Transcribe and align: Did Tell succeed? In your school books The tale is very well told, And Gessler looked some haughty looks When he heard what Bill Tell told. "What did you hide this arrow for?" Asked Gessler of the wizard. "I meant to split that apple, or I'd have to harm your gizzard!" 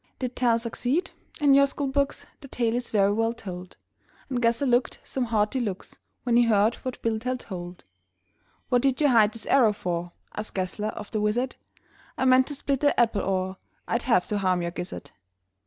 Did 0.17 0.35
Tell 0.35 0.57
succeed? 0.57 1.11
In 1.39 1.53
your 1.53 1.67
school 1.67 1.85
books 1.85 2.25
The 2.39 2.47
tale 2.47 2.73
is 2.73 2.89
very 2.89 3.11
well 3.13 3.33
told, 3.33 3.77
And 4.31 4.41
Gessler 4.41 4.65
looked 4.65 4.97
some 5.03 5.25
haughty 5.25 5.59
looks 5.59 5.99
When 6.23 6.37
he 6.37 6.45
heard 6.45 6.73
what 6.77 6.99
Bill 7.03 7.19
Tell 7.19 7.37
told. 7.37 7.83
"What 8.69 8.81
did 8.81 8.99
you 8.99 9.09
hide 9.09 9.31
this 9.31 9.45
arrow 9.45 9.73
for?" 9.73 10.11
Asked 10.33 10.55
Gessler 10.55 10.87
of 10.93 11.11
the 11.11 11.21
wizard. 11.21 11.55
"I 12.17 12.25
meant 12.25 12.47
to 12.47 12.55
split 12.55 12.79
that 12.79 12.99
apple, 12.99 13.21
or 13.21 13.57
I'd 13.87 14.01
have 14.01 14.25
to 14.29 14.39
harm 14.39 14.63
your 14.63 14.71
gizzard!" 14.71 15.11